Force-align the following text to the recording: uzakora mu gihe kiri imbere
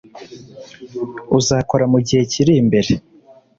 uzakora 1.39 1.85
mu 1.93 1.99
gihe 2.07 2.21
kiri 2.31 2.53
imbere 2.61 2.91